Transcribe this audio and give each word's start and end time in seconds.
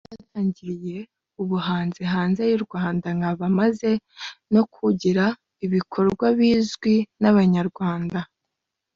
Kuba 0.03 0.09
naratangiriye 0.13 0.99
ubuhanzi 1.41 2.01
hanze 2.13 2.41
y’u 2.51 2.61
Rwanda 2.65 3.07
nkaba 3.17 3.45
maze 3.59 3.89
no 4.53 4.63
kugira 4.75 5.25
ibikorwa 5.65 6.25
bizwi 6.39 6.93
n’abanyarwanda 7.21 8.19